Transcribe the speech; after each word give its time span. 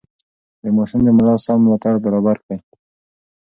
د 0.63 0.65
ماشوم 0.75 1.01
د 1.05 1.09
ملا 1.17 1.35
سم 1.45 1.57
ملاتړ 1.63 1.93
برابر 2.05 2.37
کړئ. 2.43 2.57